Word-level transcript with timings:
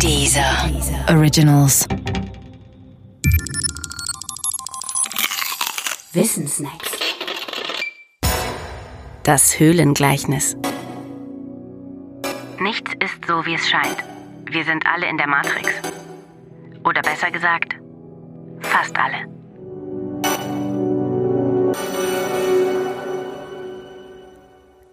Dieser 0.00 0.70
Originals. 1.08 1.86
Wissensnacks. 6.12 6.90
Das 9.22 9.58
Höhlengleichnis. 9.58 10.56
Nichts 12.60 12.92
ist 13.02 13.24
so, 13.26 13.44
wie 13.46 13.54
es 13.54 13.68
scheint. 13.68 13.96
Wir 14.50 14.64
sind 14.64 14.86
alle 14.86 15.08
in 15.08 15.16
der 15.16 15.26
Matrix. 15.26 15.70
Oder 16.84 17.00
besser 17.02 17.30
gesagt, 17.30 17.74
fast 18.60 18.96
alle. 18.98 19.26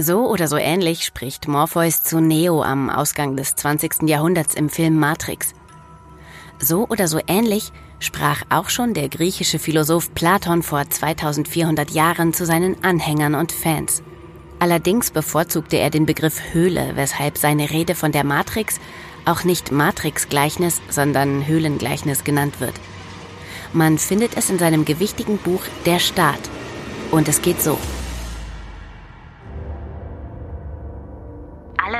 So 0.00 0.30
oder 0.30 0.46
so 0.46 0.56
ähnlich 0.56 1.04
spricht 1.04 1.48
Morpheus 1.48 2.04
zu 2.04 2.20
Neo 2.20 2.62
am 2.62 2.88
Ausgang 2.88 3.34
des 3.34 3.56
20. 3.56 4.02
Jahrhunderts 4.08 4.54
im 4.54 4.68
Film 4.68 4.96
Matrix. 4.96 5.54
So 6.60 6.86
oder 6.86 7.08
so 7.08 7.18
ähnlich 7.26 7.72
sprach 7.98 8.42
auch 8.48 8.70
schon 8.70 8.94
der 8.94 9.08
griechische 9.08 9.58
Philosoph 9.58 10.14
Platon 10.14 10.62
vor 10.62 10.88
2400 10.88 11.90
Jahren 11.90 12.32
zu 12.32 12.46
seinen 12.46 12.84
Anhängern 12.84 13.34
und 13.34 13.50
Fans. 13.50 14.04
Allerdings 14.60 15.10
bevorzugte 15.10 15.78
er 15.78 15.90
den 15.90 16.06
Begriff 16.06 16.40
Höhle, 16.52 16.92
weshalb 16.94 17.36
seine 17.36 17.68
Rede 17.70 17.96
von 17.96 18.12
der 18.12 18.22
Matrix 18.22 18.78
auch 19.24 19.42
nicht 19.42 19.72
Matrix-Gleichnis, 19.72 20.80
sondern 20.88 21.44
Höhlengleichnis 21.44 22.22
genannt 22.22 22.60
wird. 22.60 22.74
Man 23.72 23.98
findet 23.98 24.36
es 24.36 24.48
in 24.48 24.60
seinem 24.60 24.84
gewichtigen 24.84 25.38
Buch 25.38 25.64
Der 25.86 25.98
Staat. 25.98 26.40
Und 27.10 27.26
es 27.26 27.42
geht 27.42 27.60
so. 27.60 27.76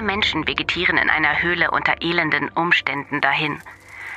Menschen 0.08 0.46
vegetieren 0.46 0.96
in 0.96 1.10
einer 1.10 1.42
Höhle 1.42 1.70
unter 1.70 2.00
elenden 2.00 2.48
Umständen 2.48 3.20
dahin. 3.20 3.60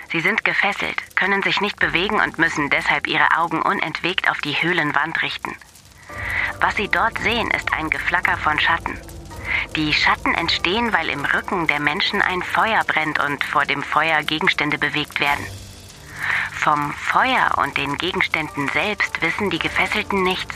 Sie 0.10 0.22
sind 0.22 0.46
gefesselt, 0.46 1.18
können 1.18 1.44
sich 1.44 1.60
nicht 1.60 1.80
bewegen 1.80 2.22
und 2.22 2.38
müssen 2.38 2.70
deshalb 2.70 3.08
ihre 3.08 3.38
Augen 3.38 3.62
unentwegt 3.62 4.32
auf 4.32 4.40
die 4.40 4.54
Höhlenwand 4.54 5.22
richten. 5.22 5.54
Was 6.62 6.78
sie 6.78 6.88
dort 6.88 7.20
sehen, 7.20 7.52
ist 7.52 7.74
ein 7.74 7.90
Geflacker 7.90 8.38
von 8.38 8.58
Schatten. 8.58 8.98
Die 9.76 9.92
Schatten 9.92 10.34
entstehen, 10.34 10.94
weil 10.94 11.10
im 11.10 11.26
Rücken 11.26 11.68
der 11.68 11.82
Menschen 11.82 12.22
ein 12.22 12.42
Feuer 12.42 12.86
brennt 12.86 13.20
und 13.20 13.44
vor 13.44 13.66
dem 13.66 13.84
Feuer 13.84 14.24
Gegenstände 14.24 14.78
bewegt 14.78 15.20
werden. 15.20 15.46
Vom 16.54 16.94
Feuer 16.94 17.52
und 17.58 17.76
den 17.76 17.98
Gegenständen 17.98 18.70
selbst 18.70 19.22
wissen 19.22 19.50
die 19.50 19.60
Gefesselten 19.60 20.24
nichts. 20.24 20.56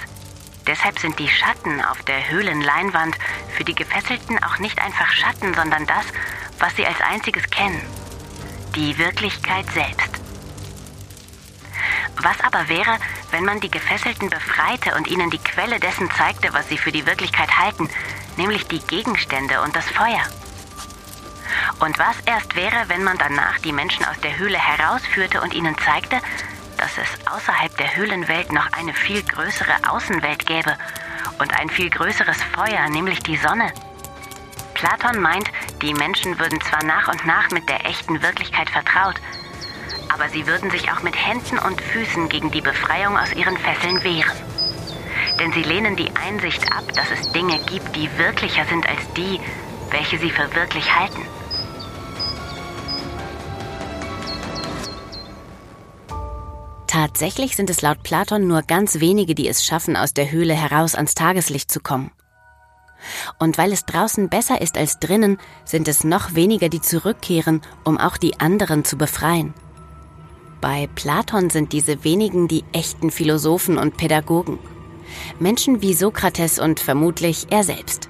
Deshalb 0.67 0.97
sind 0.99 1.19
die 1.19 1.29
Schatten 1.29 1.81
auf 1.81 2.01
der 2.03 2.29
Höhlenleinwand 2.29 3.15
für 3.55 3.63
die 3.63 3.75
Gefesselten 3.75 4.43
auch 4.43 4.57
nicht 4.57 4.79
einfach 4.79 5.11
Schatten, 5.11 5.53
sondern 5.53 5.85
das, 5.85 6.05
was 6.59 6.75
sie 6.75 6.85
als 6.85 6.99
einziges 7.01 7.49
kennen. 7.49 7.81
Die 8.75 8.97
Wirklichkeit 8.97 9.65
selbst. 9.73 10.09
Was 12.17 12.39
aber 12.41 12.67
wäre, 12.67 12.97
wenn 13.31 13.45
man 13.45 13.59
die 13.59 13.69
Gefesselten 13.69 14.29
befreite 14.29 14.95
und 14.95 15.07
ihnen 15.07 15.29
die 15.29 15.37
Quelle 15.37 15.79
dessen 15.79 16.09
zeigte, 16.11 16.53
was 16.53 16.67
sie 16.69 16.77
für 16.77 16.91
die 16.91 17.05
Wirklichkeit 17.05 17.57
halten, 17.57 17.89
nämlich 18.37 18.67
die 18.67 18.79
Gegenstände 18.79 19.61
und 19.61 19.75
das 19.75 19.85
Feuer? 19.89 20.23
Und 21.79 21.99
was 21.99 22.15
erst 22.25 22.55
wäre, 22.55 22.87
wenn 22.87 23.03
man 23.03 23.17
danach 23.17 23.59
die 23.59 23.73
Menschen 23.73 24.05
aus 24.05 24.19
der 24.21 24.37
Höhle 24.37 24.57
herausführte 24.57 25.41
und 25.41 25.53
ihnen 25.53 25.77
zeigte, 25.77 26.19
dass 26.95 27.05
es 27.07 27.27
außerhalb 27.27 27.75
der 27.77 27.95
Höhlenwelt 27.95 28.51
noch 28.51 28.71
eine 28.73 28.93
viel 28.93 29.21
größere 29.23 29.89
Außenwelt 29.89 30.45
gäbe 30.45 30.77
und 31.39 31.53
ein 31.59 31.69
viel 31.69 31.89
größeres 31.89 32.41
Feuer, 32.53 32.89
nämlich 32.89 33.19
die 33.19 33.37
Sonne. 33.37 33.71
Platon 34.73 35.21
meint, 35.21 35.49
die 35.81 35.93
Menschen 35.93 36.37
würden 36.39 36.61
zwar 36.61 36.83
nach 36.83 37.07
und 37.07 37.25
nach 37.25 37.49
mit 37.51 37.67
der 37.69 37.85
echten 37.85 38.21
Wirklichkeit 38.21 38.69
vertraut, 38.69 39.15
aber 40.13 40.29
sie 40.29 40.47
würden 40.47 40.69
sich 40.69 40.91
auch 40.91 41.01
mit 41.01 41.15
Händen 41.15 41.59
und 41.59 41.81
Füßen 41.81 42.29
gegen 42.29 42.51
die 42.51 42.61
Befreiung 42.61 43.17
aus 43.17 43.33
ihren 43.33 43.57
Fesseln 43.57 44.03
wehren. 44.03 44.37
Denn 45.39 45.51
sie 45.53 45.63
lehnen 45.63 45.95
die 45.95 46.11
Einsicht 46.15 46.71
ab, 46.71 46.85
dass 46.93 47.11
es 47.11 47.31
Dinge 47.31 47.59
gibt, 47.65 47.95
die 47.95 48.09
wirklicher 48.17 48.65
sind 48.65 48.87
als 48.87 49.01
die, 49.13 49.39
welche 49.89 50.17
sie 50.17 50.29
für 50.29 50.53
wirklich 50.55 50.93
halten. 50.93 51.25
Tatsächlich 56.95 57.57
sind 57.57 57.69
es 57.69 57.81
laut 57.81 58.03
Platon 58.03 58.47
nur 58.47 58.61
ganz 58.61 59.01
wenige, 59.01 59.35
die 59.35 59.49
es 59.49 59.65
schaffen, 59.65 59.97
aus 59.97 60.13
der 60.13 60.31
Höhle 60.31 60.53
heraus 60.53 60.95
ans 60.95 61.13
Tageslicht 61.13 61.69
zu 61.69 61.81
kommen. 61.81 62.09
Und 63.37 63.57
weil 63.57 63.73
es 63.73 63.83
draußen 63.83 64.29
besser 64.29 64.61
ist 64.61 64.77
als 64.77 64.97
drinnen, 64.99 65.37
sind 65.65 65.89
es 65.89 66.05
noch 66.05 66.35
weniger, 66.35 66.69
die 66.69 66.79
zurückkehren, 66.79 67.59
um 67.83 67.97
auch 67.97 68.15
die 68.15 68.39
anderen 68.39 68.85
zu 68.85 68.97
befreien. 68.97 69.53
Bei 70.61 70.87
Platon 70.95 71.49
sind 71.49 71.73
diese 71.73 72.05
wenigen 72.05 72.47
die 72.47 72.63
echten 72.71 73.11
Philosophen 73.11 73.77
und 73.77 73.97
Pädagogen. 73.97 74.57
Menschen 75.37 75.81
wie 75.81 75.93
Sokrates 75.93 76.59
und 76.59 76.79
vermutlich 76.79 77.47
er 77.49 77.65
selbst. 77.65 78.07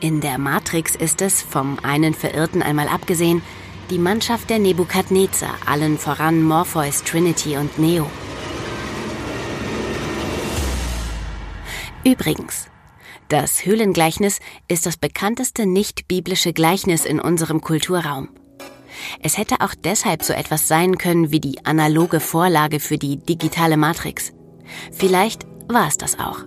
In 0.00 0.22
der 0.22 0.38
Matrix 0.38 0.96
ist 0.96 1.20
es, 1.20 1.42
vom 1.42 1.78
einen 1.82 2.14
Verirrten 2.14 2.62
einmal 2.62 2.88
abgesehen, 2.88 3.42
die 3.92 3.98
Mannschaft 3.98 4.48
der 4.48 4.58
Nebukadnezar, 4.58 5.54
allen 5.66 5.98
voran 5.98 6.42
Morpheus, 6.42 7.04
Trinity 7.04 7.58
und 7.58 7.78
Neo. 7.78 8.10
Übrigens, 12.02 12.68
das 13.28 13.66
Höhlengleichnis 13.66 14.40
ist 14.66 14.86
das 14.86 14.96
bekannteste 14.96 15.66
nicht-biblische 15.66 16.54
Gleichnis 16.54 17.04
in 17.04 17.20
unserem 17.20 17.60
Kulturraum. 17.60 18.30
Es 19.22 19.36
hätte 19.36 19.56
auch 19.60 19.74
deshalb 19.74 20.22
so 20.22 20.32
etwas 20.32 20.68
sein 20.68 20.96
können 20.96 21.30
wie 21.30 21.40
die 21.40 21.66
analoge 21.66 22.20
Vorlage 22.20 22.80
für 22.80 22.96
die 22.96 23.18
digitale 23.18 23.76
Matrix. 23.76 24.32
Vielleicht 24.90 25.46
war 25.68 25.86
es 25.86 25.98
das 25.98 26.18
auch. 26.18 26.46